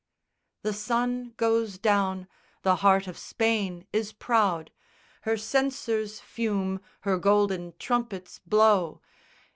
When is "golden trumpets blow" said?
7.19-9.03